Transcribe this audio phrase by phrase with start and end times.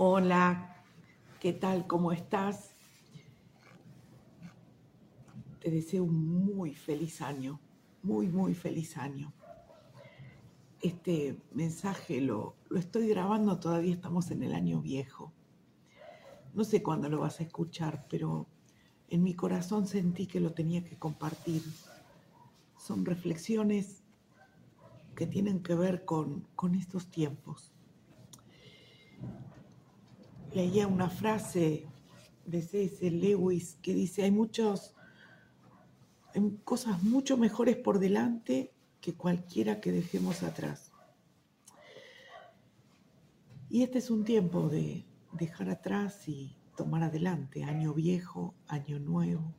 [0.00, 0.76] Hola,
[1.40, 1.88] ¿qué tal?
[1.88, 2.76] ¿Cómo estás?
[5.58, 7.58] Te deseo un muy feliz año,
[8.04, 9.32] muy, muy feliz año.
[10.80, 15.32] Este mensaje lo, lo estoy grabando, todavía estamos en el año viejo.
[16.54, 18.46] No sé cuándo lo vas a escuchar, pero
[19.08, 21.64] en mi corazón sentí que lo tenía que compartir.
[22.76, 24.04] Son reflexiones
[25.16, 27.72] que tienen que ver con, con estos tiempos
[30.52, 31.86] leía una frase
[32.44, 33.10] de C.S.
[33.10, 34.94] Lewis que dice, hay muchos,
[36.64, 40.92] cosas mucho mejores por delante que cualquiera que dejemos atrás.
[43.70, 49.52] Y este es un tiempo de dejar atrás y tomar adelante, año viejo, año nuevo.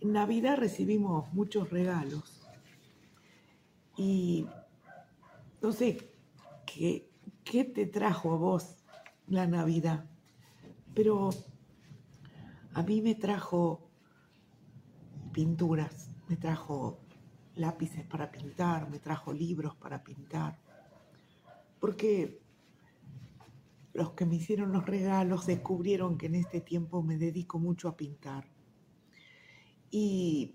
[0.00, 2.48] En Navidad recibimos muchos regalos
[3.96, 4.46] y
[5.60, 6.10] no sé
[6.66, 7.08] qué,
[7.50, 8.76] ¿qué te trajo a vos
[9.26, 10.04] la Navidad?
[10.94, 11.30] Pero
[12.74, 13.90] a mí me trajo
[15.32, 16.98] pinturas, me trajo
[17.54, 20.58] lápices para pintar, me trajo libros para pintar,
[21.80, 22.40] porque
[23.94, 27.96] los que me hicieron los regalos descubrieron que en este tiempo me dedico mucho a
[27.96, 28.44] pintar.
[29.90, 30.54] Y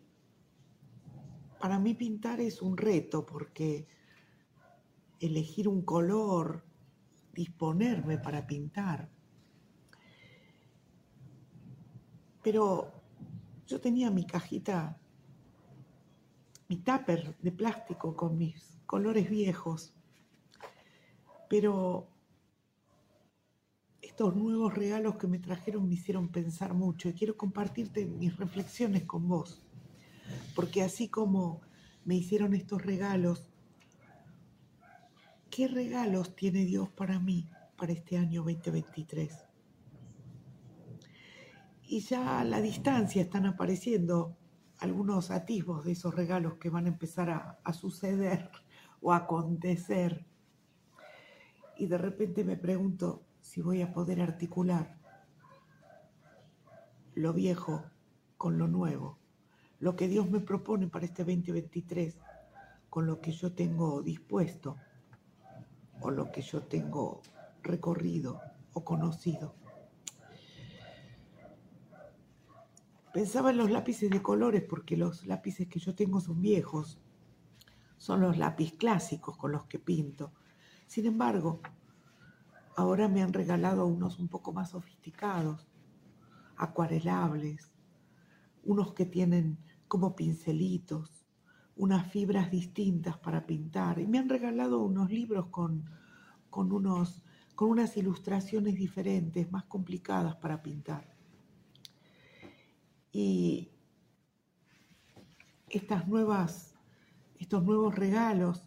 [1.59, 3.87] para mí pintar es un reto porque
[5.19, 6.63] elegir un color,
[7.33, 9.09] disponerme para pintar.
[12.43, 12.91] Pero
[13.67, 14.99] yo tenía mi cajita,
[16.67, 19.93] mi tupper de plástico con mis colores viejos.
[21.49, 22.07] Pero
[24.01, 29.05] estos nuevos regalos que me trajeron me hicieron pensar mucho y quiero compartirte mis reflexiones
[29.05, 29.65] con vos.
[30.55, 31.61] Porque así como
[32.05, 33.52] me hicieron estos regalos,
[35.55, 39.45] ¿Qué regalos tiene Dios para mí para este año 2023?
[41.83, 44.35] Y ya a la distancia están apareciendo
[44.79, 48.49] algunos atisbos de esos regalos que van a empezar a, a suceder
[48.99, 50.25] o a acontecer.
[51.77, 54.97] Y de repente me pregunto si voy a poder articular
[57.13, 57.83] lo viejo
[58.37, 59.19] con lo nuevo,
[59.79, 62.17] lo que Dios me propone para este 2023,
[62.89, 64.77] con lo que yo tengo dispuesto
[66.03, 67.21] o lo que yo tengo
[67.63, 68.41] recorrido
[68.73, 69.55] o conocido.
[73.13, 76.99] Pensaba en los lápices de colores porque los lápices que yo tengo son viejos,
[77.97, 80.33] son los lápices clásicos con los que pinto.
[80.87, 81.61] Sin embargo,
[82.75, 85.67] ahora me han regalado unos un poco más sofisticados,
[86.57, 87.71] acuarelables,
[88.63, 91.22] unos que tienen como pincelitos,
[91.75, 95.85] unas fibras distintas para pintar y me han regalado unos libros con,
[96.49, 97.23] con, unos,
[97.55, 101.13] con unas ilustraciones diferentes, más complicadas para pintar.
[103.11, 103.71] Y
[105.69, 106.75] estas nuevas,
[107.39, 108.63] estos nuevos regalos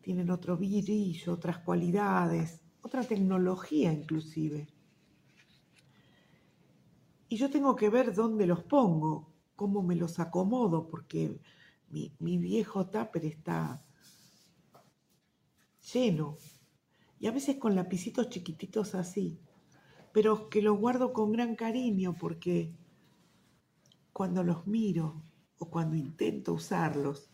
[0.00, 4.68] tienen otro brillo, otras cualidades, otra tecnología inclusive.
[7.28, 11.40] Y yo tengo que ver dónde los pongo, cómo me los acomodo, porque
[11.88, 13.84] mi, viejo tupper está
[15.92, 16.36] lleno.
[17.18, 19.38] Y a veces con lapicitos chiquititos así.
[20.12, 22.74] Pero que los guardo con gran cariño porque
[24.12, 25.22] cuando los miro
[25.58, 27.30] o cuando intento usarlos,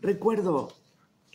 [0.00, 0.68] recuerdo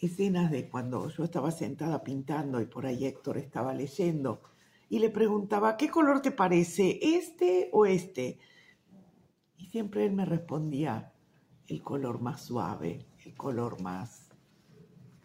[0.06, 4.42] escenas de cuando yo estaba sentada pintando y por ahí Héctor estaba leyendo
[4.90, 7.00] y le preguntaba, ¿qué color te parece?
[7.02, 8.38] ¿Este o este?
[9.58, 11.13] Y siempre él me respondía,
[11.68, 14.30] el color más suave, el color más,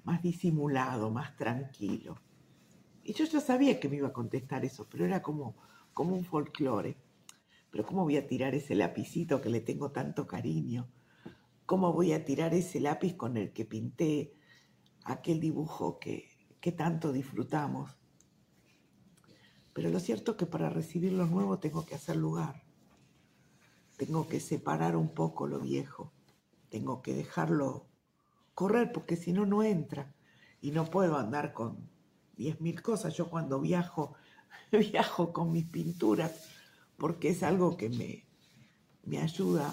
[0.04, 2.16] más disimulado, más tranquilo.
[3.03, 5.56] Y yo ya sabía que me iba a contestar eso, pero era como,
[5.93, 6.97] como un folclore.
[7.71, 10.88] Pero ¿cómo voy a tirar ese lapicito que le tengo tanto cariño?
[11.66, 14.34] ¿Cómo voy a tirar ese lápiz con el que pinté
[15.04, 16.28] aquel dibujo que,
[16.60, 17.98] que tanto disfrutamos?
[19.74, 22.63] Pero lo cierto es que para recibir lo nuevo tengo que hacer lugar.
[23.97, 26.13] Tengo que separar un poco lo viejo
[26.70, 27.86] tengo que dejarlo
[28.54, 30.12] correr porque si no, no entra.
[30.60, 31.88] Y no puedo andar con
[32.36, 33.15] diez mil cosas.
[33.15, 34.15] Yo cuando viajo,
[34.72, 36.48] viajo con mis pinturas
[36.97, 38.26] porque es algo que me,
[39.04, 39.72] me ayuda,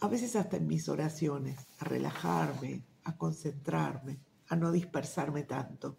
[0.00, 4.18] a veces hasta en mis oraciones, a relajarme, a concentrarme,
[4.48, 5.98] a no dispersarme tanto.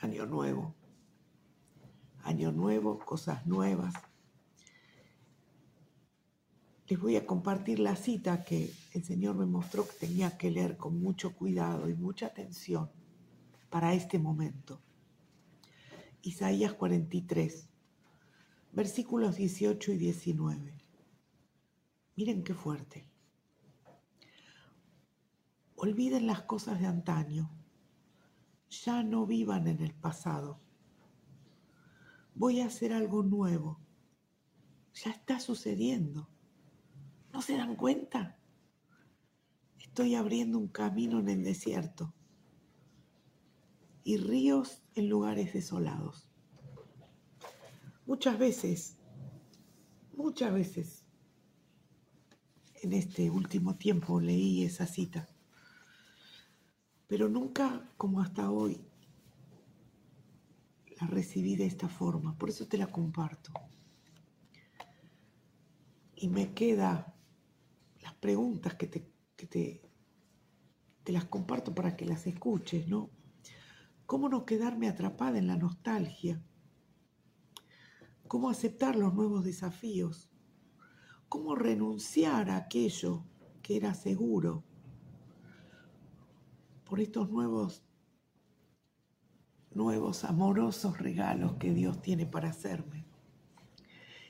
[0.00, 0.74] Año nuevo.
[2.22, 3.94] Año nuevo, cosas nuevas
[6.90, 10.76] les voy a compartir la cita que el Señor me mostró que tenía que leer
[10.76, 12.90] con mucho cuidado y mucha atención
[13.70, 14.82] para este momento.
[16.22, 17.68] Isaías 43,
[18.72, 20.84] versículos 18 y 19.
[22.16, 23.08] Miren qué fuerte.
[25.76, 27.52] Olviden las cosas de antaño.
[28.68, 30.58] Ya no vivan en el pasado.
[32.34, 33.78] Voy a hacer algo nuevo.
[34.92, 36.29] Ya está sucediendo.
[37.32, 38.38] ¿No se dan cuenta?
[39.78, 42.14] Estoy abriendo un camino en el desierto
[44.04, 46.28] y ríos en lugares desolados.
[48.06, 48.96] Muchas veces,
[50.16, 51.04] muchas veces
[52.82, 55.28] en este último tiempo leí esa cita,
[57.06, 58.80] pero nunca como hasta hoy
[61.00, 63.52] la recibí de esta forma, por eso te la comparto.
[66.16, 67.14] Y me queda
[68.20, 69.82] preguntas que te, te,
[71.02, 73.10] te las comparto para que las escuches, ¿no?
[74.06, 76.42] ¿Cómo no quedarme atrapada en la nostalgia?
[78.28, 80.30] ¿Cómo aceptar los nuevos desafíos?
[81.28, 83.24] ¿Cómo renunciar a aquello
[83.62, 84.64] que era seguro
[86.84, 87.84] por estos nuevos
[89.72, 93.06] nuevos amorosos regalos que Dios tiene para hacerme?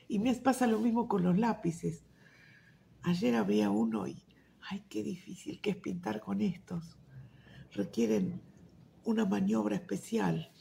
[0.07, 2.05] Y me pasa lo mismo con los lápices.
[3.03, 4.23] Ayer había uno y,
[4.69, 6.97] ay, qué difícil que es pintar con estos.
[7.71, 8.41] Requieren
[9.03, 10.51] una maniobra especial.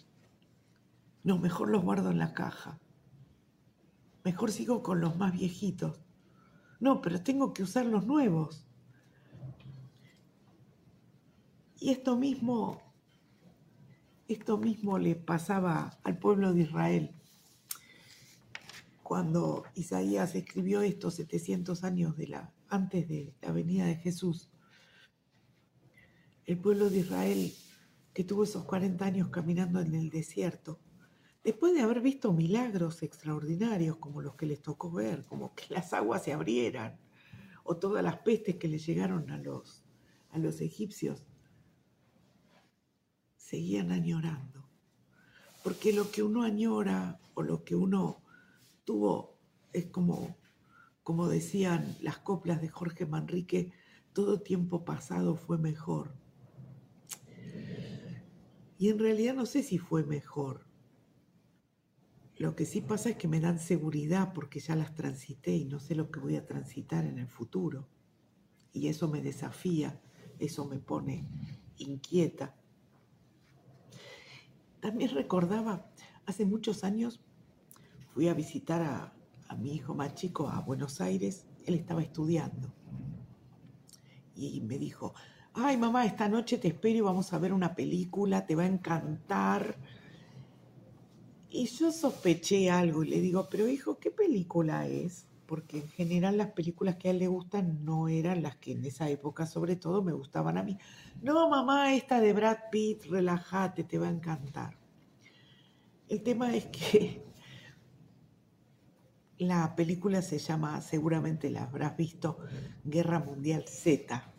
[1.23, 2.81] No, mejor los guardo en la caja.
[4.25, 6.01] Mejor sigo con los más viejitos.
[6.79, 8.67] No, pero tengo que usar los nuevos.
[11.79, 12.81] Y esto mismo,
[14.29, 17.20] esto mismo le pasaba al pueblo de Israel.
[19.11, 24.49] Cuando Isaías escribió esto 700 años de la, antes de la venida de Jesús,
[26.45, 27.53] el pueblo de Israel
[28.15, 30.79] que tuvo esos 40 años caminando en el desierto,
[31.43, 35.93] después de haber visto milagros extraordinarios como los que les tocó ver, como que las
[35.93, 36.97] aguas se abrieran,
[37.65, 41.27] o todas las pestes que les llegaron a los egipcios,
[43.37, 44.69] seguían añorando.
[45.65, 48.20] Porque lo que uno añora o lo que uno
[48.91, 49.39] tuvo
[49.73, 50.37] es como,
[51.05, 53.73] como decían las coplas de Jorge Manrique,
[54.13, 56.13] todo tiempo pasado fue mejor.
[58.79, 60.67] Y en realidad no sé si fue mejor.
[62.37, 65.79] Lo que sí pasa es que me dan seguridad porque ya las transité y no
[65.79, 67.87] sé lo que voy a transitar en el futuro.
[68.73, 70.03] Y eso me desafía,
[70.41, 71.29] eso me pone
[71.77, 72.57] inquieta.
[74.81, 75.93] También recordaba,
[76.27, 77.21] hace muchos años
[78.13, 79.13] fui a visitar a,
[79.49, 82.73] a mi hijo más chico a Buenos Aires, él estaba estudiando.
[84.37, 85.15] Y me dijo,
[85.55, 88.67] ay mamá, esta noche te espero y vamos a ver una película, te va a
[88.67, 89.77] encantar.
[91.51, 95.27] Y yo sospeché algo y le digo, pero hijo, ¿qué película es?
[95.47, 98.85] Porque en general las películas que a él le gustan no eran las que en
[98.85, 100.79] esa época sobre todo me gustaban a mí.
[101.23, 104.79] No, mamá, esta de Brad Pitt, relájate, te va a encantar.
[106.09, 107.30] El tema es que
[109.41, 112.39] la película se llama, seguramente la habrás visto,
[112.85, 114.31] Guerra Mundial Z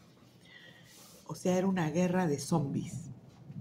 [1.32, 3.10] o sea, era una guerra de zombies.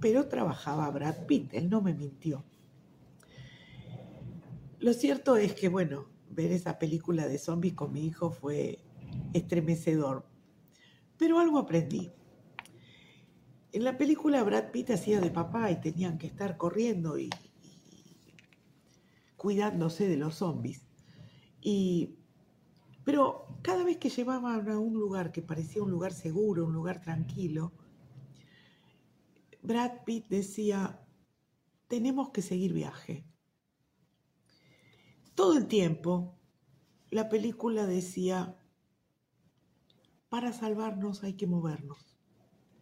[0.01, 2.43] Pero trabajaba Brad Pitt, él no me mintió.
[4.81, 8.81] Lo cierto es que, bueno, ver esa película de zombies con mi hijo fue
[9.35, 10.27] estremecedor.
[11.17, 12.11] Pero algo aprendí.
[13.71, 17.31] En la película Brad Pitt hacía de papá y tenían que estar corriendo y,
[17.63, 18.35] y
[19.37, 20.90] cuidándose de los zombies.
[21.61, 22.17] Y
[23.05, 27.01] pero cada vez que llevaban a un lugar que parecía un lugar seguro, un lugar
[27.01, 27.73] tranquilo,
[29.63, 31.01] Brad Pitt decía,
[31.89, 33.25] tenemos que seguir viaje.
[35.35, 36.39] Todo el tiempo
[37.11, 38.57] la película decía,
[40.29, 42.17] para salvarnos hay que movernos,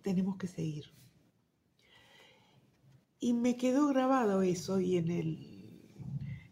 [0.02, 0.92] tenemos que seguir.
[3.20, 5.57] Y me quedó grabado eso y en el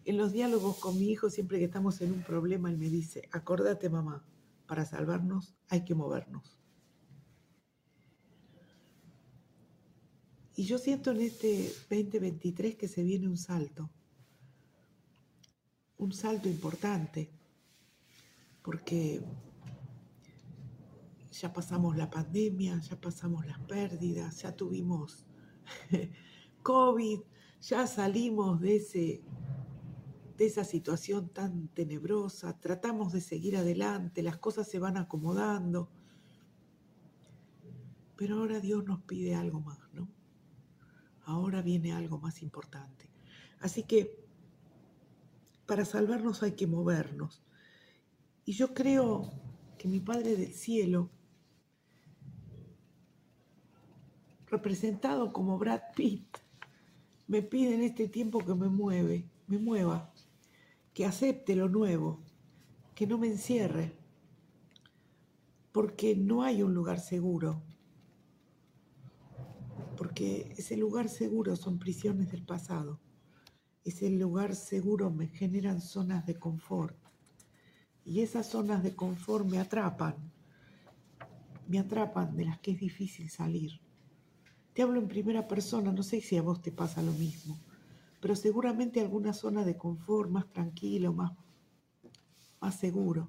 [0.07, 3.29] en los diálogos con mi hijo, siempre que estamos en un problema, él me dice,
[3.33, 4.25] acordate mamá,
[4.69, 6.57] para salvarnos hay que movernos.
[10.55, 13.91] Y yo siento en este 2023 que se viene un salto,
[15.99, 17.33] un salto importante,
[18.63, 19.25] porque
[21.33, 25.27] ya pasamos la pandemia, ya pasamos las pérdidas, ya tuvimos
[26.63, 27.19] COVID,
[27.61, 29.25] ya salimos de ese
[30.37, 35.91] de esa situación tan tenebrosa, tratamos de seguir adelante, las cosas se van acomodando,
[38.17, 40.09] pero ahora Dios nos pide algo más, ¿no?
[41.25, 43.11] Ahora viene algo más importante.
[43.61, 44.27] Así que
[45.67, 47.43] para salvarnos hay que movernos.
[48.45, 49.33] Y yo creo
[49.79, 51.11] que mi Padre del Cielo,
[54.47, 56.39] representado como Brad Pitt,
[57.27, 60.13] me pide en este tiempo que me mueve, me mueva,
[60.97, 62.23] que acepte lo nuevo,
[62.95, 63.99] que no me encierre,
[65.71, 67.63] porque no hay un lugar seguro,
[69.99, 72.99] porque ese lugar seguro son prisiones del pasado,
[73.85, 76.97] ese lugar seguro me generan zonas de confort
[78.03, 80.33] y esas zonas de confort me atrapan,
[81.69, 83.83] me atrapan de las que es difícil salir.
[84.73, 87.61] Te hablo en primera persona, no sé si a vos te pasa lo mismo,
[88.21, 91.33] pero seguramente alguna zona de confort más tranquilo, más,
[92.61, 93.29] más seguro.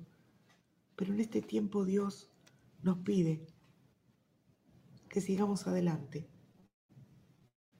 [0.95, 2.29] Pero en este tiempo Dios
[2.81, 3.45] nos pide
[5.09, 6.29] que sigamos adelante,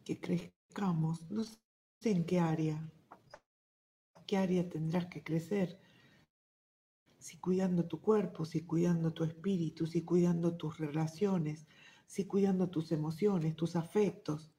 [0.04, 1.58] que crezcamos, no sé
[2.04, 2.92] en qué área,
[4.26, 5.80] qué área tendrás que crecer,
[7.20, 11.68] si cuidando tu cuerpo, si cuidando tu espíritu, si cuidando tus relaciones,
[12.06, 14.52] si cuidando tus emociones, tus afectos,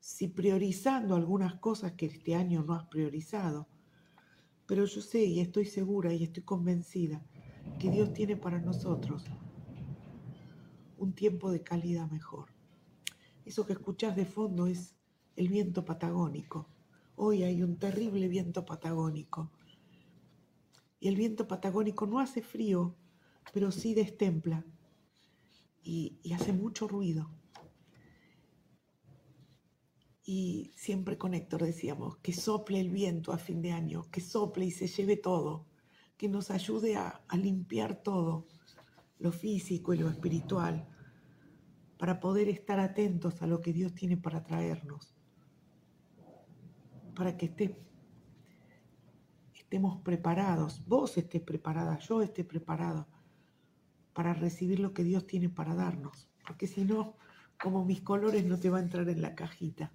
[0.00, 3.68] si priorizando algunas cosas que este año no has priorizado.
[4.66, 7.24] Pero yo sé y estoy segura y estoy convencida
[7.78, 9.24] que Dios tiene para nosotros
[10.98, 12.48] un tiempo de calidad mejor.
[13.44, 14.96] Eso que escuchás de fondo es
[15.36, 16.68] el viento patagónico.
[17.14, 19.50] Hoy hay un terrible viento patagónico.
[20.98, 22.96] Y el viento patagónico no hace frío,
[23.52, 24.64] pero sí destempla
[25.82, 27.30] y, hace mucho ruido.
[30.28, 34.66] Y siempre con Héctor decíamos, que sople el viento a fin de año, que sople
[34.66, 35.66] y se lleve todo,
[36.16, 38.48] que nos ayude a, limpiar todo,
[39.20, 40.88] lo físico y lo espiritual,
[41.96, 45.14] para poder estar atentos a lo que Dios tiene para traernos,
[47.14, 47.76] para que
[49.54, 53.06] estemos preparados, vos estés preparada, yo esté preparado
[54.12, 56.28] para recibir lo que Dios tiene para darnos.
[56.46, 57.14] Porque si no,
[57.62, 59.92] como mis colores no te va a entrar en la cajita.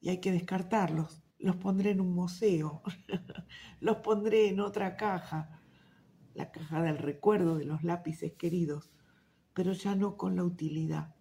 [0.00, 1.22] Y hay que descartarlos.
[1.38, 2.82] Los pondré en un museo.
[3.80, 5.62] los pondré en otra caja.
[6.34, 8.90] La caja del recuerdo de los lápices queridos.
[9.52, 11.14] Pero ya no con la utilidad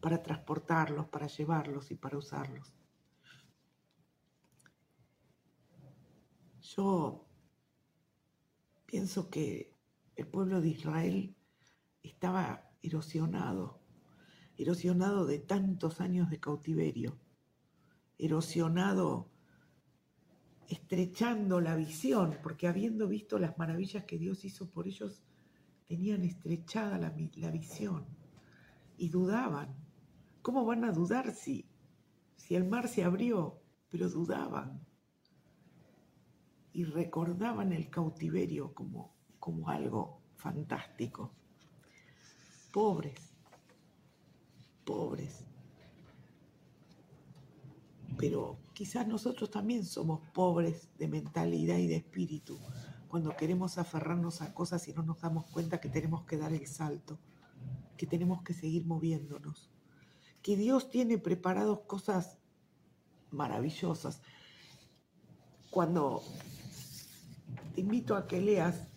[0.00, 2.74] para transportarlos, para llevarlos y para usarlos.
[6.60, 7.26] Yo
[8.84, 9.74] pienso que
[10.16, 11.36] el pueblo de Israel
[12.02, 13.80] estaba erosionado,
[14.56, 17.18] erosionado de tantos años de cautiverio,
[18.18, 19.30] erosionado
[20.68, 25.22] estrechando la visión, porque habiendo visto las maravillas que Dios hizo por ellos,
[25.86, 27.10] tenían estrechada la,
[27.50, 28.06] visión
[28.96, 29.74] y dudaban.
[30.42, 31.66] ¿Cómo van a dudar si,
[32.36, 33.60] si el mar se abrió?
[33.90, 34.84] Pero dudaban
[36.72, 41.34] y recordaban el cautiverio como como algo fantástico.
[42.72, 43.36] Pobres,
[44.86, 45.44] pobres.
[48.18, 52.58] Pero quizás nosotros también somos pobres de mentalidad y de espíritu
[53.08, 56.66] cuando queremos aferrarnos a cosas y no nos damos cuenta que tenemos que dar el
[56.66, 57.20] salto,
[57.96, 59.70] que tenemos que seguir moviéndonos,
[60.42, 62.38] que Dios tiene preparados cosas
[63.30, 64.20] maravillosas.
[65.70, 66.22] Cuando
[67.74, 68.88] te invito a que leas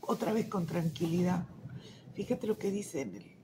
[0.00, 1.46] otra vez con tranquilidad.
[2.14, 3.36] Fíjate lo que dice en el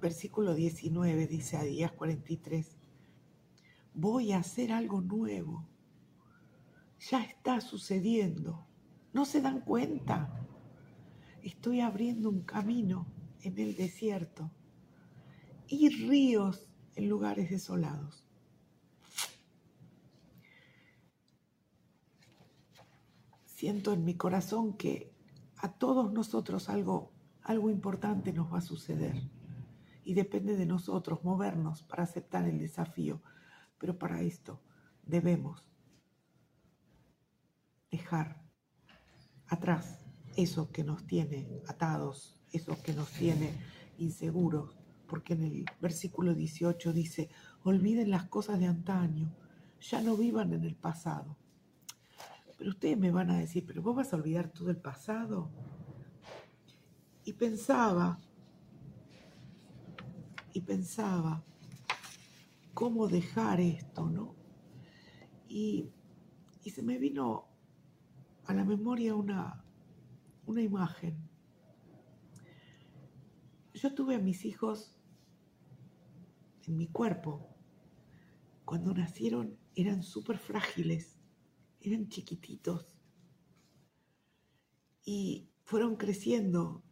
[0.00, 2.81] versículo 19, dice a días 43.
[3.94, 5.68] Voy a hacer algo nuevo.
[7.10, 8.66] Ya está sucediendo.
[9.12, 10.46] ¿No se dan cuenta?
[11.42, 13.06] Estoy abriendo un camino
[13.42, 14.50] en el desierto
[15.66, 18.26] y ríos en lugares desolados.
[23.44, 25.12] Siento en mi corazón que
[25.56, 29.22] a todos nosotros algo, algo importante nos va a suceder.
[30.04, 33.22] Y depende de nosotros movernos para aceptar el desafío.
[33.82, 34.60] Pero para esto
[35.02, 35.68] debemos
[37.90, 38.40] dejar
[39.48, 39.98] atrás
[40.36, 43.50] eso que nos tiene atados, eso que nos tiene
[43.98, 47.28] inseguros, porque en el versículo 18 dice,
[47.64, 49.34] olviden las cosas de antaño,
[49.80, 51.36] ya no vivan en el pasado,
[52.56, 55.50] pero ustedes me van a decir, pero vos vas a olvidar todo el pasado.
[57.24, 58.20] Y pensaba,
[60.52, 61.42] y pensaba,
[62.74, 64.36] ¿cómo dejar esto, no?
[65.48, 65.90] Y
[66.64, 67.48] se me vino
[68.44, 69.64] a la memoria una,
[70.46, 71.28] una imagen.
[73.74, 74.96] Yo tuve a mis hijos
[76.66, 77.48] en mi cuerpo.
[78.64, 81.18] Cuando nacieron eran súper frágiles,
[81.80, 82.96] eran chiquititos.
[85.04, 86.84] Y fueron creciendo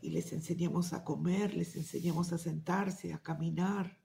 [0.00, 3.98] y les enseñamos a comer, les enseñamos a sentarse, a caminar.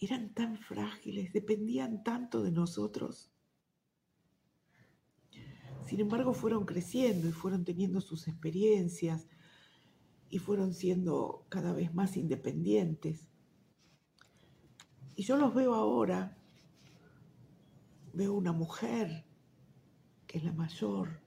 [0.00, 3.30] Eran tan frágiles, dependían tanto de nosotros.
[5.86, 9.28] Sin embargo, fueron creciendo y fueron teniendo sus experiencias
[10.30, 13.28] y fueron siendo cada vez más independientes.
[15.16, 16.38] Y yo los veo ahora,
[18.14, 19.26] veo una mujer
[20.26, 21.20] que es la mayor,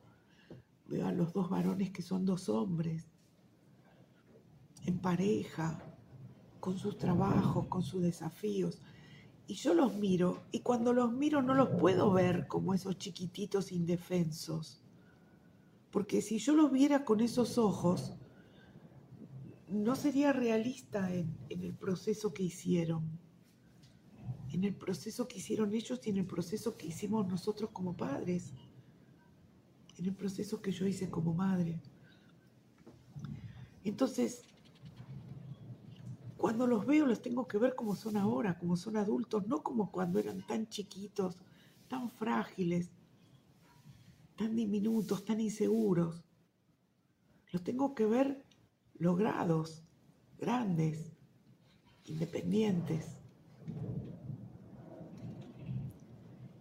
[0.87, 3.11] veo a los dos varones que son dos hombres,
[4.85, 5.92] en pareja,
[6.63, 8.81] con sus trabajos, con sus desafíos.
[9.47, 13.73] Y yo los miro y cuando los miro no los puedo ver como esos chiquititos
[13.73, 14.81] indefensos.
[15.91, 18.13] Porque si yo los viera con esos ojos,
[19.67, 23.19] no sería realista en, el proceso que hicieron.
[24.53, 28.53] En el proceso que hicieron ellos y en el proceso que hicimos nosotros como padres.
[29.97, 31.81] En el proceso que yo hice como madre.
[33.83, 34.45] Entonces,
[36.43, 39.89] cuando los veo los tengo que ver como son ahora, como son adultos, no como
[39.89, 41.37] cuando eran tan chiquitos,
[41.87, 42.91] tan frágiles,
[44.35, 46.25] tan diminutos, tan inseguros.
[47.53, 48.43] Los tengo que ver
[48.95, 49.85] logrados,
[50.37, 51.13] grandes,
[52.03, 53.21] independientes.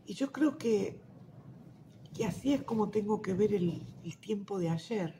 [0.07, 1.01] Y yo creo que,
[2.15, 5.17] que así es como tengo que ver el, el tiempo de ayer.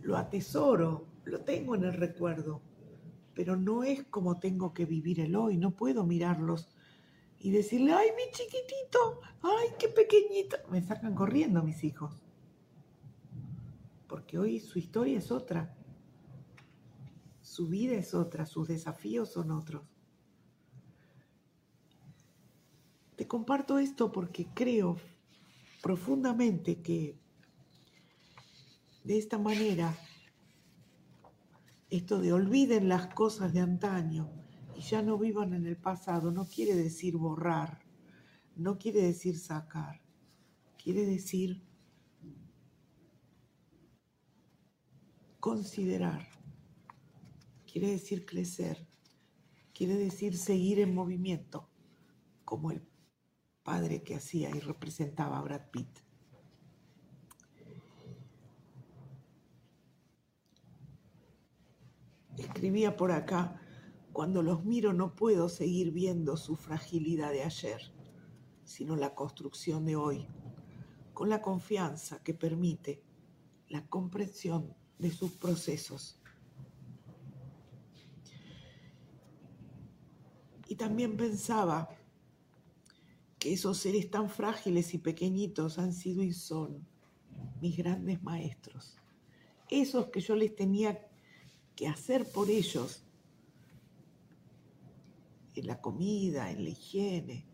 [0.00, 2.65] Lo atesoro, lo tengo en el recuerdo,
[3.36, 6.70] pero no es como tengo que vivir el hoy, no puedo mirarlos
[7.38, 10.56] y decirle, ay, mi chiquitito, ay, qué pequeñito.
[10.70, 12.14] Me sacan corriendo mis hijos,
[14.08, 15.76] porque hoy su historia es otra,
[17.42, 19.84] su vida es otra, sus desafíos son otros.
[23.16, 24.96] Te comparto esto porque creo
[25.82, 27.18] profundamente que
[29.04, 29.94] de esta manera
[31.90, 34.30] esto de olviden las cosas de antaño
[34.76, 37.80] y ya no vivan en el pasado no quiere decir borrar,
[38.56, 40.02] no quiere decir sacar,
[40.82, 41.62] quiere decir
[45.40, 46.28] considerar,
[47.70, 48.88] quiere decir crecer,
[49.72, 51.70] quiere decir seguir en movimiento,
[52.44, 52.82] como el
[53.62, 56.05] padre que hacía y representaba a Brad Pitt.
[62.38, 63.60] Escribía por acá,
[64.12, 67.92] cuando los miro no puedo seguir viendo su fragilidad de ayer,
[68.64, 70.26] sino la construcción de hoy,
[71.14, 73.02] con la confianza que permite
[73.68, 76.20] la comprensión de sus procesos.
[80.68, 81.88] Y también pensaba
[83.38, 86.86] que esos seres tan frágiles y pequeñitos han sido y son
[87.60, 88.96] mis grandes maestros.
[89.68, 91.05] Esos que yo les tenía
[91.76, 93.04] que hacer por ellos
[95.54, 97.46] en la comida, en la higiene,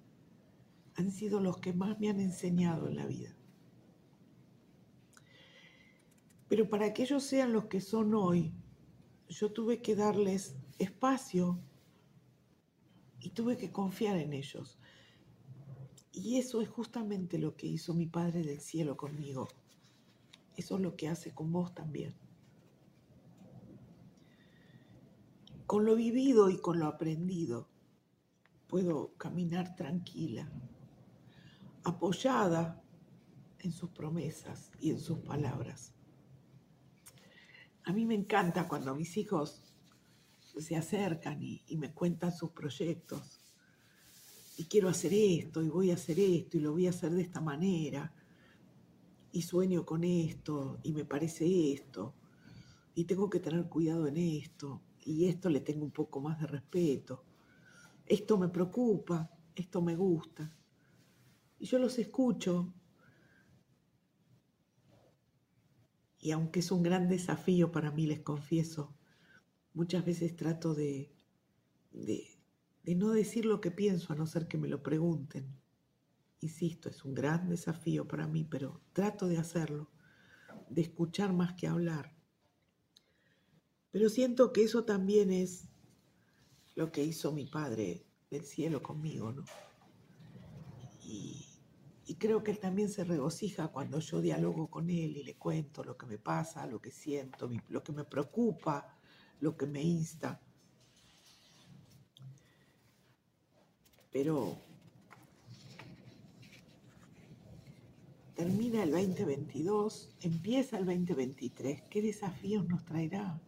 [0.95, 3.37] han sido los que más me han enseñado en la vida.
[6.49, 8.53] Pero para que ellos sean los que son hoy,
[9.29, 11.59] yo tuve que darles espacio
[13.21, 14.79] y tuve que confiar en ellos.
[16.13, 19.49] Y eso es justamente lo que hizo mi Padre del Cielo conmigo.
[20.57, 22.15] Eso es lo que hace con vos también.
[25.67, 27.69] Con lo vivido y con lo aprendido
[28.73, 30.51] puedo caminar tranquila,
[31.85, 32.83] apoyada
[33.59, 35.93] en sus promesas y en sus palabras.
[37.85, 39.75] A mí me encanta cuando mis hijos
[40.41, 43.41] se acercan y, me cuentan sus proyectos.
[44.57, 47.23] Y quiero hacer esto, y voy a hacer esto, y lo voy a hacer de
[47.23, 48.15] esta manera.
[49.33, 52.15] Y sueño con esto, y me parece esto.
[52.95, 56.47] Y tengo que tener cuidado en esto y esto le tengo un poco más de
[56.47, 57.25] respeto.
[58.07, 60.55] Esto me preocupa, esto me gusta.
[61.59, 62.75] Y yo los escucho.
[66.19, 68.95] Y aunque es un gran desafío para mí, les confieso,
[69.75, 71.13] muchas veces trato de,
[71.91, 72.39] de,
[72.95, 75.57] no decir lo que pienso a no ser que me lo pregunten.
[76.41, 79.91] Insisto, es un gran desafío para mí, pero trato de hacerlo,
[80.69, 82.12] de escuchar más que hablar
[83.93, 85.69] pero siento que eso también es
[86.75, 89.45] lo que hizo mi Padre del cielo conmigo, ¿no?
[91.05, 91.39] Y,
[92.19, 95.97] creo que él también se regocija cuando yo dialogo con él y le cuento lo
[95.97, 98.97] que me pasa, lo que siento, lo que me preocupa,
[99.41, 100.41] lo que me insta.
[104.13, 104.57] Pero
[108.37, 111.83] termina el 2022, empieza el 2023.
[111.91, 113.41] ¿Qué desafíos nos traerá?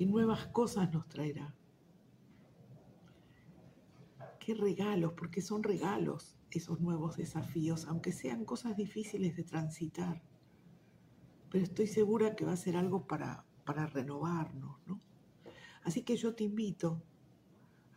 [0.00, 1.54] ¿Qué nuevas cosas nos traerá?
[4.38, 10.22] qué regalos, porque son regalos esos nuevos desafíos, aunque sean cosas difíciles de transitar.
[11.50, 15.02] Pero estoy segura que va a ser algo para, para renovarnos, ¿no?
[15.82, 17.02] Así que yo te invito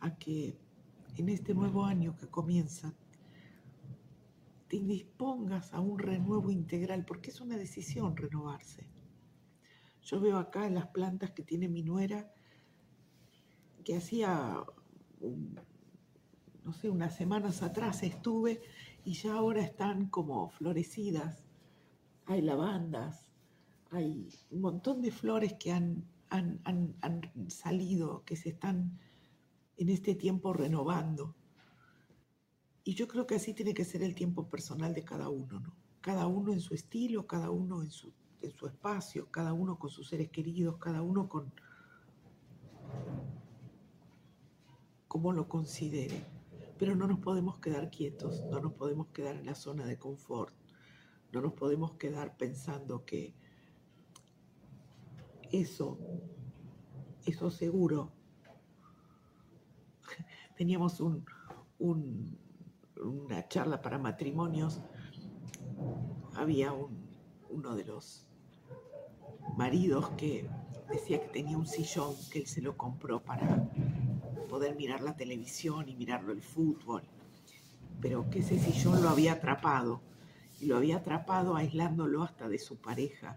[0.00, 0.58] a que
[1.16, 2.92] en este nuevo año que comienza,
[4.68, 8.93] te dispongas a un renuevo integral, porque es una decisión renovarse.
[10.04, 12.30] Yo veo acá las plantas que tiene mi nuera,
[13.84, 14.64] que hacía
[16.64, 18.62] no sé, unas semanas atrás estuve
[19.04, 21.44] y ya ahora están como florecidas.
[22.24, 23.30] Hay lavandas,
[23.90, 26.62] hay un montón de flores que han, han,
[27.48, 28.98] salido, que se están
[29.76, 31.36] en este tiempo renovando.
[32.82, 35.76] Y yo creo que así tiene que ser el tiempo personal de cada uno, ¿no?
[36.00, 38.12] Cada uno en su estilo, cada uno en su,
[38.44, 41.52] en su espacio, cada uno con sus seres queridos, cada uno con
[45.08, 46.24] como lo considere.
[46.76, 50.52] Pero no nos podemos quedar quietos, no nos podemos quedar en la zona de confort,
[51.32, 53.32] no nos podemos quedar pensando que
[55.52, 55.98] eso,
[57.24, 58.10] eso seguro.
[60.56, 61.00] Teníamos
[61.78, 64.80] una charla para matrimonios,
[66.34, 66.72] había
[67.50, 68.26] uno de los
[69.56, 70.48] maridos que
[70.90, 73.68] decía que tenía un sillón que él se lo compró para
[74.48, 77.02] poder mirar la televisión y mirarlo el fútbol,
[78.00, 80.00] pero que ese sillón lo había atrapado
[80.60, 83.36] y lo había atrapado aislándolo hasta de su pareja,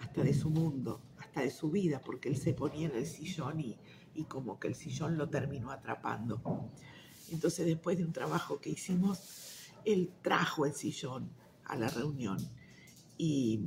[0.00, 3.60] hasta de su mundo, hasta de su vida, porque él se ponía en el sillón
[3.60, 3.76] y,
[4.14, 6.40] y como que el sillón lo terminó atrapando.
[7.30, 11.30] Entonces después de un trabajo que hicimos, él trajo el sillón
[11.64, 12.38] a la reunión
[13.18, 13.60] y,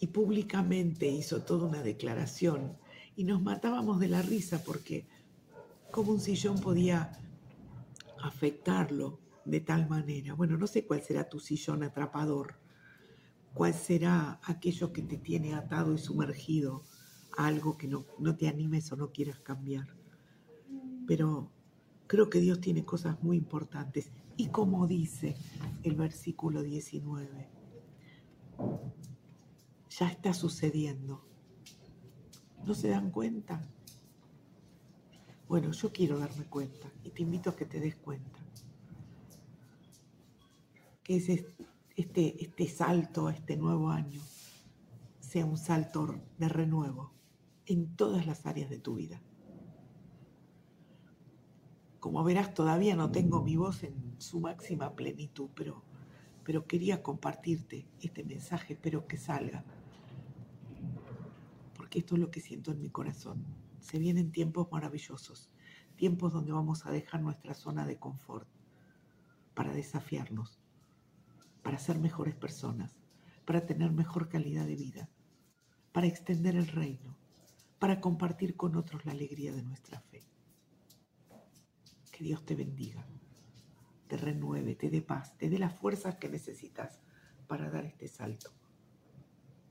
[0.00, 2.76] y públicamente hizo toda una declaración
[3.16, 5.06] y nos matábamos de la risa porque
[5.90, 7.12] como un sillón podía
[8.22, 10.34] afectarlo de tal manera.
[10.34, 12.56] Bueno, no sé cuál será tu sillón atrapador,
[13.52, 16.82] cuál será aquello que te tiene atado y sumergido
[17.36, 19.86] a algo que no, no te animes o no quieras cambiar.
[21.06, 21.50] Pero
[22.06, 24.10] creo que Dios tiene cosas muy importantes.
[24.36, 25.36] Y como dice
[25.84, 27.48] el versículo 19,
[29.98, 31.24] ya está sucediendo
[32.64, 33.60] ¿No se dan cuenta?
[35.48, 38.38] Bueno, yo quiero darme cuenta y te invito a que te des cuenta.
[41.02, 44.22] Que este, este salto a este nuevo año
[45.20, 47.12] sea un salto de renuevo
[47.66, 49.20] en todas las áreas de tu vida.
[52.00, 55.84] Como verás, todavía no tengo mi voz en su máxima plenitud, pero,
[56.44, 59.64] pero quería compartirte este mensaje, espero que salga
[61.94, 63.44] esto es lo que siento en mi corazón.
[63.80, 65.50] Se vienen tiempos maravillosos,
[65.96, 68.48] tiempos donde vamos a dejar nuestra zona de confort
[69.54, 70.58] para desafiarnos,
[71.62, 72.96] para ser mejores personas,
[73.44, 75.08] para tener mejor calidad de vida,
[75.92, 77.16] para extender el reino,
[77.78, 80.24] para compartir con otros la alegría de nuestra fe.
[82.10, 83.06] Que Dios te bendiga,
[84.08, 87.00] te renueve, te dé paz, te dé las fuerzas que necesitas
[87.46, 88.50] para dar este salto.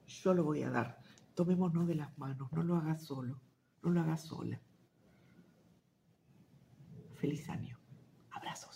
[0.07, 1.02] Yo lo voy a dar
[1.35, 3.41] Tomémonos de las manos, no lo hagas solo,
[3.81, 4.61] no lo hagas sola.
[7.15, 7.79] Feliz año.
[8.31, 8.72] Abrazos.